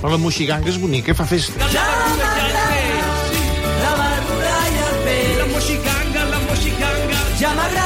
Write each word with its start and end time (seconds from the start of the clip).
Però 0.00 0.12
la 0.12 0.18
moixiganga 0.20 0.68
és 0.72 0.78
bonica, 0.82 1.14
fa 1.16 1.26
festa. 1.28 1.68
La 1.72 1.82
verdura 4.02 4.54
i 4.74 4.76
el 4.86 4.96
peix. 5.08 5.34
La 5.40 5.46
moixiganga, 5.54 6.20
la 6.34 6.40
moixiganga. 6.46 7.18
Ja 7.40 7.50
m'agrada. 7.58 7.85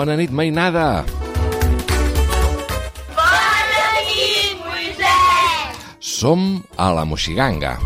Bona 0.00 0.14
nit, 0.16 0.30
mainada! 0.32 1.04
Bona 3.18 3.82
nit, 4.08 4.56
Moisès 4.64 5.84
Som 6.00 6.64
a 6.80 6.88
la 6.96 7.04
Moixiganga. 7.04 7.76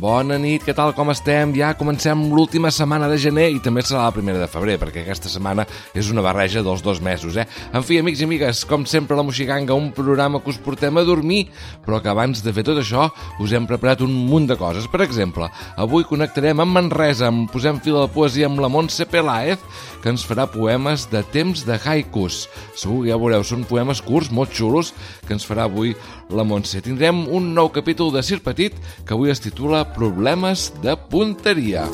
Bona 0.00 0.38
nit, 0.40 0.62
què 0.64 0.72
tal, 0.72 0.94
com 0.96 1.10
estem? 1.12 1.50
Ja 1.52 1.74
comencem 1.76 2.22
l'última 2.32 2.70
setmana 2.72 3.04
de 3.10 3.18
gener 3.20 3.50
i 3.52 3.58
també 3.60 3.82
serà 3.84 4.06
la 4.06 4.14
primera 4.14 4.38
de 4.40 4.46
febrer, 4.48 4.78
perquè 4.80 5.02
aquesta 5.02 5.28
setmana 5.28 5.66
és 5.92 6.08
una 6.08 6.22
barreja 6.24 6.62
dels 6.64 6.80
dos 6.80 7.02
mesos, 7.04 7.36
eh? 7.36 7.44
En 7.76 7.84
fi, 7.84 7.98
amics 8.00 8.22
i 8.22 8.24
amigues, 8.24 8.62
com 8.64 8.86
sempre, 8.88 9.18
la 9.18 9.26
Moixiganga, 9.28 9.76
un 9.76 9.90
programa 9.92 10.40
que 10.40 10.54
us 10.54 10.60
portem 10.64 10.96
a 10.96 11.04
dormir, 11.04 11.50
però 11.84 11.98
que 12.00 12.08
abans 12.08 12.40
de 12.40 12.54
fer 12.56 12.64
tot 12.64 12.80
això 12.80 13.10
us 13.44 13.52
hem 13.52 13.66
preparat 13.68 14.00
un 14.06 14.14
munt 14.30 14.48
de 14.48 14.56
coses. 14.56 14.86
Per 14.88 15.02
exemple, 15.04 15.50
avui 15.76 16.08
connectarem 16.08 16.64
amb 16.64 16.78
Manresa, 16.78 17.28
amb 17.28 17.52
Posem 17.52 17.82
fil 17.84 17.98
a 17.98 18.06
la 18.06 18.14
poesia 18.14 18.48
amb 18.48 18.64
la 18.64 18.72
Montse 18.72 19.04
Peláez, 19.04 19.60
que 20.00 20.08
ens 20.14 20.24
farà 20.24 20.48
poemes 20.48 21.10
de 21.12 21.20
temps 21.36 21.66
de 21.68 21.76
haikus. 21.76 22.46
Segur 22.72 23.02
que 23.02 23.12
ja 23.12 23.20
veureu, 23.20 23.44
són 23.44 23.68
poemes 23.68 24.00
curts, 24.00 24.32
molt 24.32 24.56
xulos, 24.56 24.94
que 25.28 25.36
ens 25.36 25.44
farà 25.44 25.68
avui 25.68 25.92
la 26.32 26.48
Montse. 26.48 26.80
Tindrem 26.80 27.26
un 27.28 27.52
nou 27.52 27.68
capítol 27.68 28.14
de 28.16 28.24
Sir 28.24 28.40
Petit, 28.40 28.72
que 29.04 29.12
avui 29.12 29.28
es 29.28 29.44
titula 29.44 29.84
Problemes 29.94 30.72
de 30.82 30.96
punteria. 30.96 31.84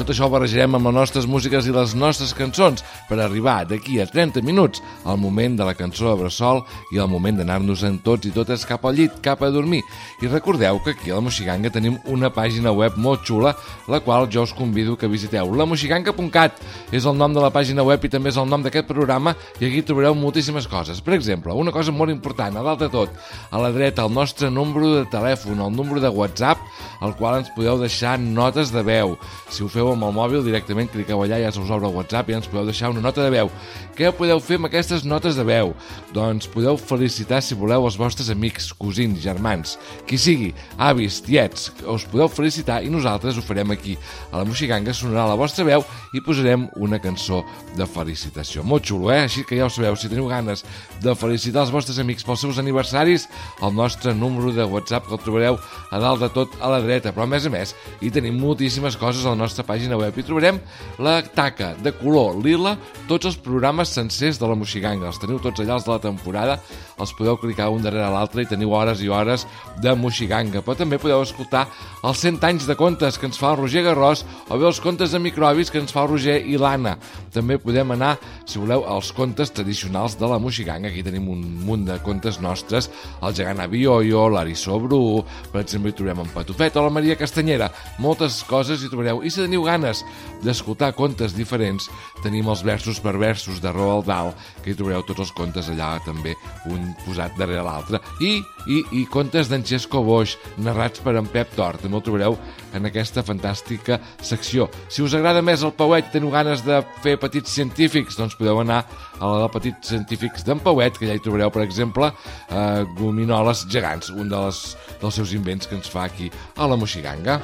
Tot 0.00 0.14
això 0.14 0.24
ho 0.24 0.32
barrejarem 0.32 0.78
amb 0.78 0.88
les 0.88 0.94
nostres 0.96 1.26
músiques 1.28 1.66
i 1.68 1.72
les 1.76 1.90
nostres 1.92 2.30
cançons 2.32 2.80
per 3.04 3.18
arribar 3.20 3.66
d'aquí 3.68 3.98
a 4.00 4.06
30 4.08 4.40
minuts 4.40 4.80
al 5.04 5.18
moment 5.20 5.58
de 5.58 5.66
la 5.68 5.74
cançó 5.76 6.06
de 6.08 6.22
Bressol 6.22 6.62
i 6.94 6.96
al 6.96 7.10
moment 7.12 7.36
d'anar-nos-en 7.36 7.98
tots 8.00 8.24
i 8.24 8.32
totes 8.32 8.64
cap 8.64 8.86
al 8.88 8.96
llit, 8.96 9.18
cap 9.20 9.42
a 9.44 9.50
dormir. 9.52 9.82
I 10.24 10.30
recordeu 10.32 10.80
que 10.80 10.94
aquí 10.94 11.12
a 11.12 11.18
la 11.18 11.24
Moixiganga 11.26 11.68
tenim 11.74 11.98
una 12.08 12.30
pàgina 12.32 12.72
web 12.72 12.96
molt 12.96 13.26
xula, 13.28 13.52
la 13.92 14.00
qual 14.00 14.24
jo 14.32 14.46
us 14.48 14.54
convido 14.56 14.96
que 14.96 15.10
visiteu. 15.10 15.52
lamoixiganga.cat 15.52 16.56
és 16.96 17.04
el 17.04 17.20
nom 17.20 17.36
de 17.36 17.44
la 17.44 17.52
pàgina 17.52 17.84
web 17.84 18.00
i 18.00 18.08
també 18.08 18.32
és 18.32 18.40
el 18.40 18.48
nom 18.48 18.64
d'aquest 18.64 18.88
programa 18.88 19.36
i 19.60 19.68
aquí 19.68 19.84
trobareu 19.84 20.16
moltíssimes 20.16 20.64
coses. 20.66 21.04
Per 21.04 21.12
exemple, 21.12 21.52
una 21.52 21.76
cosa 21.76 21.92
molt 21.92 22.08
important, 22.10 22.56
a 22.56 22.64
dalt 22.64 22.80
de 22.80 22.88
tot, 22.88 23.12
a 23.50 23.60
la 23.60 23.68
dreta 23.68 24.08
el 24.08 24.16
nostre 24.16 24.48
número 24.48 24.94
de 24.96 25.04
telèfon, 25.12 25.60
el 25.60 25.76
número 25.76 26.00
de 26.00 26.08
WhatsApp, 26.08 26.56
al 27.04 27.14
qual 27.20 27.42
ens 27.42 27.52
podeu 27.52 27.76
deixar 27.76 28.16
notes 28.18 28.72
de 28.72 28.80
veu. 28.82 29.18
Si 29.50 29.62
ho 29.62 29.68
feu 29.68 29.89
amb 29.94 30.06
el 30.06 30.14
mòbil, 30.16 30.44
directament 30.46 30.90
cliqueu 30.92 31.22
allà, 31.24 31.38
ja 31.42 31.50
se 31.52 31.60
us 31.62 31.70
obre 31.72 31.88
el 31.88 31.96
WhatsApp 31.96 32.30
i 32.30 32.36
ens 32.36 32.48
podeu 32.50 32.68
deixar 32.68 32.90
una 32.92 33.02
nota 33.04 33.24
de 33.24 33.30
veu. 33.32 33.50
Què 33.96 34.12
podeu 34.16 34.40
fer 34.40 34.58
amb 34.60 34.68
aquestes 34.68 35.04
notes 35.08 35.38
de 35.38 35.44
veu? 35.46 35.72
Doncs 36.16 36.48
podeu 36.52 36.78
felicitar, 36.80 37.40
si 37.42 37.56
voleu, 37.58 37.86
els 37.88 37.98
vostres 38.00 38.30
amics, 38.32 38.70
cosins, 38.76 39.20
germans, 39.22 39.76
qui 40.08 40.18
sigui, 40.20 40.50
avis, 40.78 41.20
tiets, 41.24 41.70
us 41.88 42.06
podeu 42.10 42.30
felicitar 42.32 42.80
i 42.84 42.92
nosaltres 42.92 43.38
ho 43.38 43.44
farem 43.44 43.74
aquí. 43.74 43.96
A 44.30 44.40
la 44.40 44.46
Moixiganga 44.48 44.94
sonarà 44.96 45.26
la 45.30 45.38
vostra 45.40 45.66
veu 45.66 45.84
i 46.14 46.22
posarem 46.24 46.68
una 46.76 47.00
cançó 47.02 47.42
de 47.76 47.88
felicitació. 47.88 48.62
Molt 48.62 48.86
xulo, 48.86 49.10
eh? 49.14 49.24
Així 49.26 49.44
que 49.48 49.58
ja 49.58 49.66
ho 49.66 49.72
sabeu, 49.72 49.96
si 49.96 50.10
teniu 50.12 50.28
ganes 50.30 50.64
de 51.02 51.14
felicitar 51.16 51.64
els 51.64 51.74
vostres 51.74 51.98
amics 52.02 52.26
pels 52.26 52.44
seus 52.44 52.60
aniversaris, 52.60 53.26
el 53.62 53.74
nostre 53.74 54.14
número 54.14 54.52
de 54.52 54.64
WhatsApp 54.64 55.08
que 55.08 55.16
el 55.16 55.24
trobareu 55.24 55.58
a 55.90 55.98
dalt 55.98 56.20
de 56.20 56.28
tot 56.34 56.56
a 56.60 56.68
la 56.70 56.80
dreta, 56.84 57.14
però 57.16 57.24
a 57.24 57.30
més 57.30 57.46
a 57.46 57.52
més 57.52 57.74
hi 58.00 58.10
tenim 58.12 58.36
moltíssimes 58.40 58.96
coses 59.00 59.24
a 59.24 59.32
la 59.32 59.40
nostra 59.40 59.64
pàgina 59.64 59.79
web. 59.88 60.18
I 60.18 60.22
trobarem 60.22 60.60
la 60.98 61.22
taca 61.22 61.74
de 61.80 61.92
color 61.92 62.36
lila, 62.44 62.76
tots 63.08 63.26
els 63.26 63.36
programes 63.36 63.88
sencers 63.88 64.38
de 64.38 64.46
la 64.46 64.54
Moixiganga, 64.54 65.08
els 65.08 65.18
teniu 65.18 65.40
tots 65.40 65.60
allà 65.60 65.78
els 65.78 65.86
de 65.86 65.92
la 65.92 66.00
temporada, 66.02 66.58
els 67.00 67.12
podeu 67.16 67.38
clicar 67.40 67.70
un 67.72 67.82
darrere 67.82 68.10
l'altre 68.12 68.42
i 68.42 68.48
teniu 68.50 68.74
hores 68.76 69.00
i 69.00 69.08
hores 69.08 69.46
de 69.80 69.94
Moixiganga, 69.96 70.60
però 70.60 70.76
també 70.76 70.98
podeu 71.00 71.22
escoltar 71.22 71.66
els 72.04 72.20
100 72.20 72.44
anys 72.44 72.66
de 72.68 72.76
contes 72.76 73.18
que 73.18 73.26
ens 73.26 73.38
fa 73.40 73.54
el 73.54 73.60
Roger 73.62 73.84
Garrós 73.86 74.24
o 74.48 74.58
bé 74.58 74.66
els 74.68 74.80
contes 74.80 75.14
de 75.14 75.22
microbis 75.22 75.70
que 75.70 75.80
ens 75.80 75.92
fa 75.92 76.04
el 76.04 76.12
Roger 76.12 76.36
i 76.44 76.58
l'Anna. 76.60 76.96
També 77.32 77.56
podem 77.62 77.94
anar, 77.94 78.16
si 78.44 78.58
voleu, 78.60 78.84
als 78.84 79.12
contes 79.16 79.52
tradicionals 79.54 80.18
de 80.20 80.28
la 80.28 80.38
Moixiganga, 80.42 80.90
aquí 80.90 81.02
tenim 81.06 81.28
un 81.32 81.40
munt 81.64 81.86
de 81.88 81.98
contes 82.04 82.40
nostres, 82.42 82.90
el 83.22 83.34
gegant 83.34 83.62
Abioio, 83.64 84.26
l'Arissó 84.28 84.78
Bru, 84.82 85.22
per 85.52 85.62
exemple 85.64 85.92
hi 85.92 85.96
trobem 85.96 86.24
en 86.24 86.32
Patufet 86.34 86.76
o 86.76 86.84
la 86.84 86.92
Maria 86.92 87.16
Castanyera, 87.20 87.70
moltes 88.02 88.42
coses 88.48 88.82
hi 88.82 88.90
trobareu. 88.90 89.22
I 89.24 89.30
si 89.30 89.42
teniu 89.44 89.64
ganes 89.70 90.04
d'escoltar 90.44 90.92
contes 90.96 91.34
diferents, 91.36 91.88
tenim 92.24 92.48
els 92.50 92.62
versos 92.66 93.00
per 93.02 93.16
versos 93.20 93.60
de 93.62 93.72
Roald 93.72 94.08
Dahl, 94.08 94.32
que 94.64 94.72
hi 94.72 94.76
trobareu 94.76 95.04
tots 95.06 95.26
els 95.26 95.34
contes 95.36 95.68
allà 95.72 95.92
també, 96.04 96.34
un 96.72 96.92
posat 97.04 97.36
darrere 97.38 97.64
l'altre. 97.66 98.00
I, 98.24 98.38
i, 98.66 98.80
i 99.00 99.04
contes 99.12 99.50
d'en 99.50 99.64
Xesco 99.66 100.02
Boix, 100.04 100.36
narrats 100.64 101.02
per 101.04 101.16
en 101.20 101.28
Pep 101.30 101.52
Tor, 101.56 101.78
també 101.80 102.00
el 102.00 102.06
trobareu 102.06 102.38
en 102.76 102.88
aquesta 102.88 103.24
fantàstica 103.26 104.00
secció. 104.22 104.68
Si 104.88 105.04
us 105.04 105.14
agrada 105.16 105.44
més 105.44 105.64
el 105.66 105.74
Pauet 105.76 106.10
teniu 106.14 106.32
ganes 106.32 106.64
de 106.66 106.80
fer 107.04 107.16
petits 107.20 107.52
científics, 107.52 108.18
doncs 108.18 108.38
podeu 108.38 108.62
anar 108.62 108.82
a 109.20 109.32
la 109.34 109.44
de 109.44 109.52
petits 109.52 109.92
científics 109.92 110.46
d'en 110.46 110.62
Pauet, 110.64 110.96
que 110.98 111.10
ja 111.10 111.16
hi 111.16 111.24
trobareu, 111.24 111.52
per 111.52 111.64
exemple, 111.66 112.12
eh, 112.48 112.82
gominoles 112.98 113.66
gegants, 113.68 114.12
un 114.14 114.32
de 114.32 114.44
les, 114.46 114.64
dels 115.02 115.20
seus 115.20 115.36
invents 115.36 115.68
que 115.68 115.78
ens 115.78 115.90
fa 115.90 116.08
aquí 116.08 116.32
a 116.56 116.70
la 116.70 116.80
Moixiganga. 116.80 117.40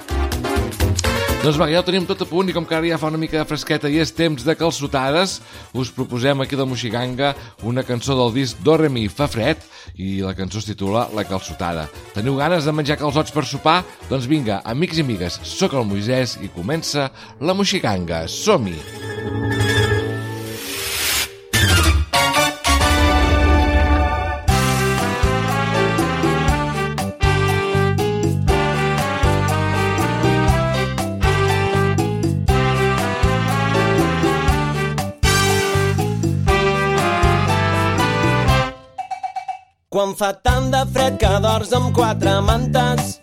Doncs 1.46 1.60
va, 1.62 1.68
ja 1.70 1.78
ho 1.78 1.86
tenim 1.86 2.02
tot 2.02 2.24
a 2.24 2.26
punt 2.26 2.48
i 2.50 2.54
com 2.56 2.64
que 2.66 2.74
ara 2.74 2.88
ja 2.90 2.96
fa 2.98 3.06
una 3.06 3.20
mica 3.22 3.38
de 3.38 3.46
fresqueta 3.46 3.86
i 3.86 4.00
és 4.02 4.10
temps 4.10 4.42
de 4.42 4.54
calçotades, 4.58 5.36
us 5.78 5.92
proposem 5.94 6.40
aquí 6.42 6.56
a 6.56 6.58
la 6.58 6.66
Moixiganga 6.66 7.28
una 7.62 7.84
cançó 7.86 8.16
del 8.18 8.34
disc 8.34 8.58
Do 8.66 8.74
Re 8.80 8.90
Mi 8.90 9.04
Fa 9.06 9.28
Fred 9.30 9.62
i 9.94 10.24
la 10.26 10.34
cançó 10.34 10.58
es 10.58 10.66
titula 10.66 11.04
La 11.14 11.22
calçotada. 11.28 11.86
Teniu 12.16 12.34
ganes 12.40 12.66
de 12.66 12.74
menjar 12.74 12.98
calçots 12.98 13.30
per 13.30 13.46
sopar? 13.46 13.76
Doncs 14.10 14.26
vinga, 14.26 14.58
amics 14.66 14.98
i 14.98 15.06
amigues, 15.06 15.38
sóc 15.46 15.78
el 15.78 15.86
Moisès 15.86 16.34
i 16.42 16.50
comença 16.50 17.12
la 17.38 17.54
Moixiganga. 17.54 18.24
Som-hi! 18.26 19.65
Quan 39.96 40.10
fa 40.12 40.28
tant 40.44 40.66
de 40.68 40.82
fred 40.92 41.14
que 41.16 41.28
dors 41.40 41.70
amb 41.72 41.86
quatre 41.96 42.34
mantes, 42.44 43.14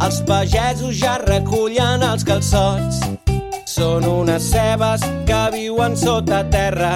els 0.00 0.20
pagesos 0.24 0.94
ja 0.96 1.18
recullen 1.20 2.00
els 2.06 2.24
calçots. 2.24 3.02
Són 3.68 4.06
unes 4.08 4.46
cebes 4.48 5.04
que 5.28 5.40
viuen 5.52 5.98
sota 6.00 6.38
terra 6.54 6.94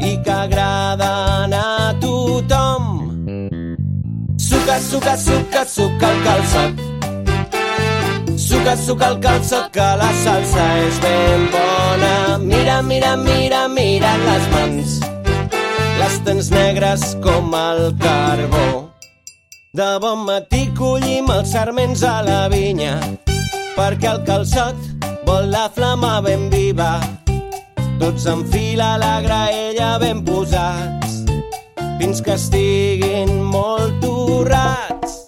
i 0.00 0.14
que 0.24 0.32
agraden 0.32 1.52
a 1.58 1.92
tothom. 2.00 2.88
Suca, 4.48 4.80
suca, 4.88 5.18
suca, 5.26 5.66
suca 5.74 6.14
el 6.14 6.24
calçot. 6.30 6.82
Suca, 8.48 8.78
suca 8.80 9.12
el 9.12 9.20
calçot 9.28 9.68
que 9.76 9.92
la 10.00 10.10
salsa 10.24 10.66
és 10.88 11.04
ben 11.04 11.46
bona. 11.52 12.16
Mira, 12.48 12.80
mira, 12.80 13.14
mira, 13.28 13.66
mira 13.68 14.16
les 14.24 14.52
mans 14.56 15.09
les 16.00 16.16
tens 16.24 16.48
negres 16.50 17.02
com 17.24 17.52
el 17.54 17.90
carbó. 18.00 18.90
De 19.76 19.88
bon 20.02 20.24
matí 20.26 20.62
collim 20.78 21.28
els 21.30 21.52
sarments 21.54 22.02
a 22.06 22.20
la 22.26 22.40
vinya, 22.52 22.96
perquè 23.76 24.08
el 24.14 24.22
calçot 24.28 24.78
vol 25.28 25.50
la 25.52 25.66
flama 25.74 26.18
ben 26.24 26.48
viva. 26.52 26.94
Tots 28.00 28.26
en 28.32 28.46
fila 28.52 28.94
la 29.02 29.20
graella 29.26 29.90
ben 30.00 30.24
posats, 30.24 31.20
fins 32.00 32.24
que 32.24 32.36
estiguin 32.38 33.36
molt 33.52 34.00
torrats. 34.00 35.20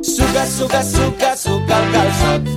Suca, 0.00 0.46
suca, 0.56 0.82
suca, 0.94 1.34
suca 1.36 1.82
el 1.82 1.90
calçot. 1.96 2.52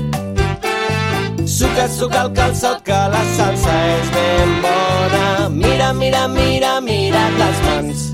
Suca, 1.60 1.90
suca 1.92 2.28
el 2.28 2.36
calçot 2.40 2.86
que 2.88 3.02
la 3.16 3.26
salsa 3.36 3.82
és 3.98 4.14
ben 4.16 4.62
bona. 4.62 4.71
Mira, 5.52 5.94
mira, 5.94 6.28
mira, 6.28 6.82
mira 6.82 7.30
les 7.38 7.62
mans. 7.68 8.12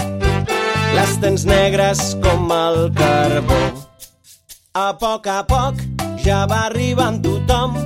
Les 0.95 1.17
tens 1.21 1.45
negres 1.45 2.17
com 2.23 2.51
el 2.51 2.91
carbó. 2.97 3.59
A 4.73 4.93
poc 4.97 5.27
a 5.27 5.43
poc 5.45 5.79
ja 6.23 6.45
va 6.49 6.65
arribant 6.67 7.21
tothom. 7.21 7.77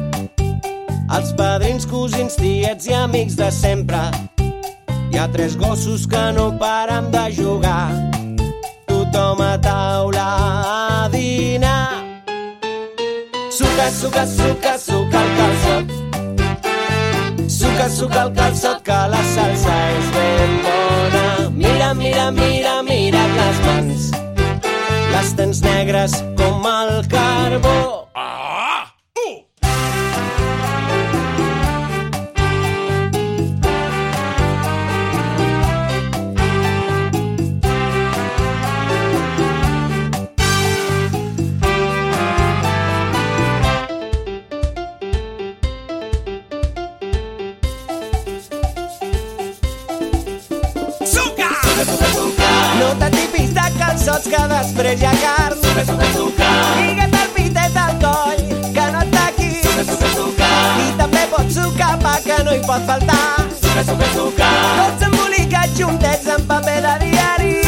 els 1.11 1.33
padrins, 1.35 1.85
cosins, 1.85 2.37
tiets 2.39 2.87
i 2.87 2.93
amics 2.95 3.35
de 3.35 3.49
sempre. 3.51 3.99
Hi 5.11 5.19
ha 5.19 5.27
tres 5.33 5.57
gossos 5.59 6.07
que 6.07 6.23
no 6.37 6.51
paren 6.57 7.11
de 7.11 7.25
jugar. 7.35 7.91
Tothom 8.87 9.41
a 9.43 9.57
taula 9.59 10.27
a 11.03 11.09
dinar. 11.11 12.23
Suca, 13.51 13.91
suca, 13.91 14.25
suca, 14.27 14.77
suca. 14.79 15.00
Suca, 17.61 17.89
suca 17.93 18.21
el 18.25 18.31
calçot 18.33 18.79
que 18.87 18.95
la 19.11 19.19
salsa 19.35 19.75
és 19.97 20.07
ben 20.15 20.55
bona. 20.65 21.25
Mira, 21.53 21.93
mira, 21.93 22.25
mira, 22.33 22.73
mira 22.87 23.21
les 23.37 23.61
mans. 23.67 24.09
Les 25.13 25.33
tens 25.37 25.61
negres 25.61 26.17
com 26.41 26.65
el 26.73 27.05
carbó. 27.13 27.77
No 28.15 28.60
que 54.75 54.83
després 54.83 55.01
hi 55.01 55.05
ha 55.05 55.13
carn. 55.21 55.59
Lliga't 56.77 57.15
el 57.21 57.29
pitet 57.35 57.77
al 57.77 57.95
coll, 58.03 58.43
que 58.75 58.85
no 58.93 59.01
et 59.01 59.11
taqui. 59.15 59.49
I 60.85 60.91
també 60.97 61.25
pots 61.31 61.55
sucar 61.55 61.97
pa 61.99 62.17
que 62.23 62.43
no 62.43 62.53
hi 62.55 62.61
pot 62.67 62.85
faltar. 62.87 63.47
Tots 63.71 65.07
embolicats 65.09 65.79
juntets 65.79 66.27
en 66.27 66.47
paper 66.47 66.79
de 66.87 66.95
diari. 67.05 67.60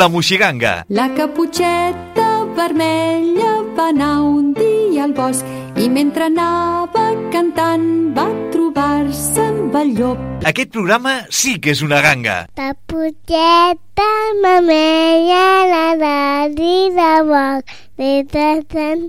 La 0.00 0.08
Moixiganga. 0.08 0.86
La 0.88 1.10
caputxeta 1.12 2.28
vermella 2.56 3.50
va 3.76 3.88
anar 3.90 4.22
un 4.24 4.54
dia 4.56 5.02
al 5.04 5.12
bosc 5.12 5.44
i 5.76 5.90
mentre 5.92 6.30
anava 6.30 7.02
cantant 7.34 7.84
va 8.16 8.24
trobar-se 8.54 9.44
amb 9.44 9.76
el 9.82 9.92
llop. 9.98 10.22
Aquest 10.52 10.72
programa 10.78 11.12
sí 11.28 11.58
que 11.60 11.74
és 11.76 11.84
una 11.84 12.00
ganga. 12.06 12.38
La 12.56 12.72
puteta 12.88 14.08
mamella 14.40 15.44
la 15.74 15.84
nari 16.00 16.78
de 16.96 17.12
boc, 17.28 17.76
tant, 18.72 19.06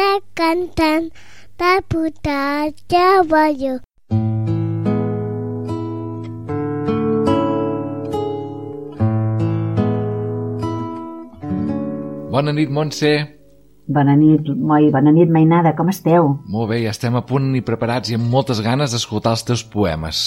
de 0.00 0.10
cantant, 0.40 1.12
de 1.60 1.76
putatge 1.92 3.06
Bona 12.30 12.52
nit, 12.52 12.70
Montse. 12.70 13.10
Bona 13.90 14.14
nit, 14.16 14.46
Moi, 14.56 14.90
bona 14.94 15.10
nit, 15.12 15.30
Mainada, 15.30 15.72
com 15.76 15.88
esteu? 15.90 16.36
Molt 16.46 16.70
bé, 16.70 16.78
ja 16.84 16.92
estem 16.94 17.16
a 17.18 17.24
punt 17.26 17.50
i 17.58 17.62
preparats 17.66 18.10
i 18.12 18.16
amb 18.18 18.28
moltes 18.30 18.60
ganes 18.62 18.92
d'escoltar 18.94 19.32
els 19.34 19.42
teus 19.48 19.64
poemes. 19.66 20.20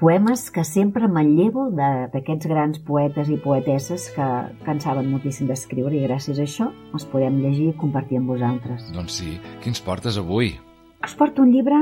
Poemes 0.00 0.48
que 0.50 0.64
sempre 0.66 1.06
manllevo 1.08 1.68
de- 1.70 2.08
d'aquests 2.12 2.48
grans 2.50 2.78
poetes 2.82 3.28
i 3.30 3.36
poetesses 3.38 4.08
que, 4.10 4.26
que 4.64 4.70
en 4.70 4.80
saben 4.80 5.06
moltíssim 5.10 5.46
d'escriure 5.46 5.94
i 5.94 6.02
gràcies 6.08 6.40
a 6.40 6.42
això 6.42 6.66
els 6.92 7.04
podem 7.06 7.38
llegir 7.40 7.68
i 7.70 7.76
compartir 7.78 8.18
amb 8.18 8.28
vosaltres. 8.34 8.90
Doncs 8.92 9.12
sí, 9.20 9.38
quins 9.62 9.80
portes 9.80 10.18
avui? 10.18 10.56
Us 11.04 11.14
porto 11.14 11.42
un 11.42 11.52
llibre, 11.52 11.78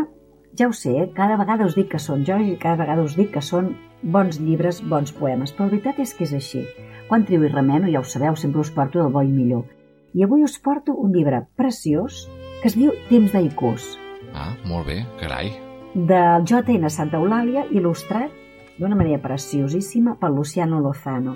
ja 0.59 0.69
ho 0.69 0.73
sé, 0.73 0.93
eh? 1.03 1.11
cada 1.17 1.37
vegada 1.41 1.65
us 1.67 1.75
dic 1.79 1.89
que 1.93 1.99
són 2.03 2.25
jo 2.29 2.37
i 2.39 2.57
cada 2.61 2.77
vegada 2.83 3.03
us 3.07 3.17
dic 3.17 3.31
que 3.35 3.41
són 3.43 3.73
bons 4.03 4.39
llibres, 4.41 4.83
bons 4.83 5.13
poemes, 5.15 5.53
però 5.55 5.67
la 5.69 5.75
veritat 5.77 5.99
és 6.03 6.13
que 6.15 6.25
és 6.25 6.33
així. 6.37 6.65
Quan 7.09 7.25
trio 7.29 7.45
i 7.45 7.49
remeno, 7.53 7.89
ja 7.93 8.01
ho 8.01 8.05
sabeu, 8.05 8.37
sempre 8.37 8.61
us 8.61 8.71
porto 8.71 9.01
del 9.01 9.13
bo 9.13 9.23
i 9.23 9.31
millor. 9.31 9.65
I 10.15 10.25
avui 10.25 10.43
us 10.45 10.59
porto 10.61 10.93
un 10.95 11.13
llibre 11.15 11.45
preciós 11.57 12.27
que 12.63 12.69
es 12.69 12.77
diu 12.77 12.93
Temps 13.09 13.33
d'Aicús, 13.33 13.99
Ah, 14.35 14.55
molt 14.65 14.87
bé, 14.87 15.03
carai. 15.21 15.51
del 15.95 16.45
J.N. 16.49 16.89
Santa 16.91 17.19
Eulàlia, 17.19 17.67
il·lustrat 17.71 18.31
d'una 18.79 18.97
manera 18.97 19.21
preciosíssima 19.21 20.15
per 20.19 20.31
Luciano 20.31 20.81
Lozano. 20.81 21.35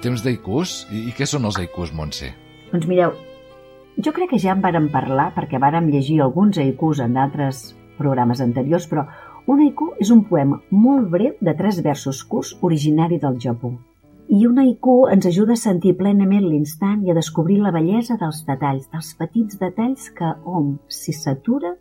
Temps 0.00 0.22
d'aikus? 0.24 0.86
I, 0.90 1.08
I 1.10 1.12
què 1.12 1.26
són 1.28 1.44
els 1.44 1.58
aikus, 1.60 1.92
Montse? 1.92 2.30
Doncs 2.72 2.86
mireu, 2.88 3.12
jo 4.00 4.12
crec 4.16 4.30
que 4.30 4.38
ja 4.40 4.54
en 4.56 4.62
vàrem 4.64 4.88
parlar 4.88 5.34
perquè 5.36 5.60
vàrem 5.60 5.90
llegir 5.92 6.22
alguns 6.24 6.56
haikus 6.58 7.02
en 7.04 7.12
d'altres 7.18 7.74
programes 8.00 8.40
anteriors, 8.40 8.88
però 8.90 9.06
un 9.46 9.60
haiku 9.60 9.92
és 10.00 10.10
un 10.14 10.24
poema 10.28 10.60
molt 10.70 11.08
breu 11.12 11.36
de 11.40 11.54
tres 11.58 11.80
versos 11.84 12.24
curts 12.24 12.56
originari 12.66 13.20
del 13.22 13.38
Japó. 13.44 13.74
I 14.30 14.44
un 14.46 14.60
haiku 14.62 15.08
ens 15.10 15.26
ajuda 15.26 15.56
a 15.56 15.60
sentir 15.60 15.96
plenament 15.98 16.44
l'instant 16.46 17.00
i 17.02 17.10
a 17.10 17.16
descobrir 17.16 17.58
la 17.58 17.72
bellesa 17.74 18.14
dels 18.20 18.44
detalls, 18.46 18.86
dels 18.92 19.08
petits 19.18 19.58
detalls 19.58 20.10
que 20.14 20.28
hom, 20.46 20.76
si 20.86 21.12
s'atura, 21.12 21.72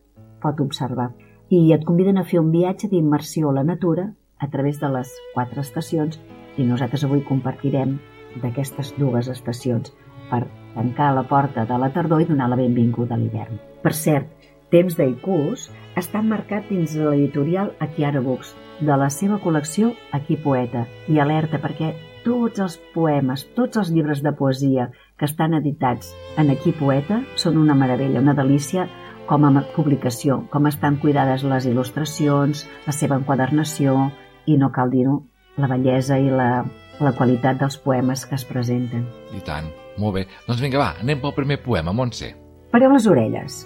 pot 0.42 0.64
observar. 0.64 1.12
I 1.50 1.74
et 1.76 1.86
conviden 1.86 2.18
a 2.18 2.26
fer 2.26 2.40
un 2.42 2.50
viatge 2.54 2.90
d'immersió 2.90 3.52
a 3.52 3.60
la 3.60 3.66
natura 3.68 4.08
a 4.40 4.50
través 4.50 4.80
de 4.82 4.90
les 4.90 5.14
quatre 5.36 5.62
estacions 5.62 6.18
i 6.58 6.66
nosaltres 6.66 7.06
avui 7.06 7.22
compartirem 7.28 8.00
d'aquestes 8.42 8.96
dues 8.98 9.30
estacions 9.30 9.94
per 10.30 10.46
tancar 10.74 11.14
la 11.14 11.26
porta 11.30 11.66
de 11.70 11.78
la 11.82 11.90
tardor 11.94 12.22
i 12.22 12.28
donar 12.30 12.50
la 12.50 12.58
benvinguda 12.60 13.16
a 13.16 13.22
l'hivern. 13.22 13.60
Per 13.84 13.94
cert, 13.94 14.26
Temps 14.70 14.94
d'Aicús 14.98 15.70
està 15.98 16.22
marcat 16.22 16.68
dins 16.70 16.94
de 16.94 17.08
l'editorial 17.08 17.72
Akiara 17.82 18.22
Books, 18.22 18.54
de 18.80 18.96
la 19.02 19.10
seva 19.10 19.40
col·lecció 19.42 19.96
Aquí 20.14 20.38
Poeta, 20.38 20.86
i 21.10 21.18
alerta 21.20 21.58
perquè 21.62 21.96
tots 22.24 22.62
els 22.62 22.76
poemes, 22.94 23.48
tots 23.58 23.80
els 23.82 23.90
llibres 23.96 24.22
de 24.22 24.34
poesia 24.38 24.90
que 25.18 25.26
estan 25.26 25.56
editats 25.58 26.14
en 26.38 26.52
Aquí 26.54 26.74
Poeta 26.78 27.24
són 27.36 27.58
una 27.58 27.76
meravella, 27.76 28.22
una 28.22 28.38
delícia 28.38 28.86
com 29.30 29.46
a 29.46 29.64
publicació, 29.76 30.44
com 30.54 30.70
estan 30.70 31.00
cuidades 31.02 31.44
les 31.46 31.66
il·lustracions, 31.70 32.66
la 32.86 32.94
seva 32.94 33.18
enquadernació 33.18 34.12
i, 34.46 34.58
no 34.58 34.70
cal 34.74 34.94
dir-ho, 34.94 35.20
la 35.58 35.70
bellesa 35.70 36.18
i 36.22 36.30
la, 36.30 36.64
la 37.02 37.16
qualitat 37.18 37.60
dels 37.62 37.78
poemes 37.82 38.26
que 38.26 38.38
es 38.38 38.46
presenten. 38.46 39.06
I 39.34 39.42
tant. 39.46 39.74
Molt 40.00 40.16
bé. 40.16 40.28
Doncs 40.48 40.62
vinga, 40.64 40.80
va, 40.82 40.94
anem 41.02 41.22
pel 41.22 41.36
primer 41.36 41.60
poema, 41.66 41.94
Montse. 41.94 42.32
Pareu 42.70 42.94
les 42.94 43.10
orelles. 43.10 43.64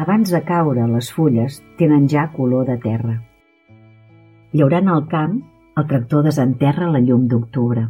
Abans 0.00 0.30
de 0.32 0.40
caure, 0.40 0.86
les 0.88 1.10
fulles 1.12 1.58
tenen 1.76 2.06
ja 2.08 2.30
color 2.32 2.64
de 2.64 2.78
terra. 2.80 3.18
Llaurant 4.56 4.88
el 4.88 5.02
camp, 5.08 5.34
el 5.76 5.86
tractor 5.88 6.24
desenterra 6.24 6.88
la 6.88 7.00
llum 7.00 7.26
d'octubre. 7.28 7.84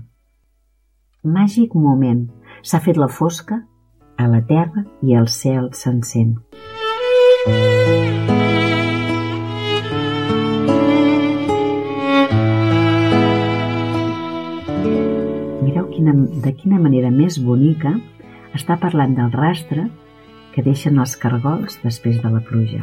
Màgic 1.22 1.76
moment. 1.78 2.24
S'ha 2.62 2.80
fet 2.82 2.98
la 2.98 3.06
fosca, 3.06 3.60
a 4.18 4.26
la 4.26 4.42
terra 4.46 4.82
i 5.02 5.14
el 5.14 5.28
cel 5.30 5.70
s'encén. 5.78 6.34
Mireu 15.62 15.86
quina, 15.94 16.18
de 16.18 16.52
quina 16.58 16.82
manera 16.82 17.14
més 17.14 17.38
bonica 17.38 17.94
està 18.58 18.76
parlant 18.82 19.14
del 19.18 19.30
rastre 19.34 19.86
que 20.54 20.64
deixen 20.64 20.98
els 21.02 21.16
cargols 21.16 21.78
després 21.82 22.20
de 22.22 22.30
la 22.32 22.42
pluja. 22.44 22.82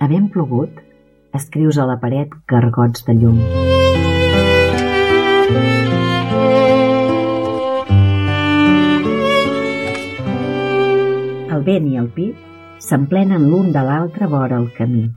Havent 0.00 0.30
plogut, 0.32 0.78
escrius 1.36 1.78
a 1.78 1.86
la 1.90 1.98
paret 2.02 2.32
gargots 2.48 3.04
de 3.06 3.16
llum. 3.18 3.40
El 11.50 11.66
vent 11.66 11.90
i 11.90 12.00
el 12.00 12.08
pit 12.16 12.80
s'emplenen 12.80 13.50
l'un 13.50 13.74
de 13.74 13.84
l'altre 13.84 14.30
vora 14.30 14.56
el 14.62 14.70
camí. 14.78 15.10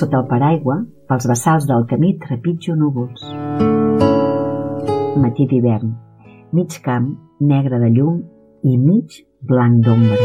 Sota 0.00 0.16
el 0.16 0.28
paraigua, 0.30 0.78
pels 1.10 1.26
vessals 1.28 1.66
del 1.68 1.82
camí 1.88 2.14
trepitjo 2.22 2.72
núvols. 2.72 3.20
Matí 5.20 5.44
d'hivern, 5.50 5.90
mig 6.56 6.76
camp 6.86 7.10
negre 7.50 7.76
de 7.82 7.90
llum 7.92 8.22
i 8.64 8.78
mig 8.80 9.18
blanc 9.44 9.82
d'ombra. 9.84 10.16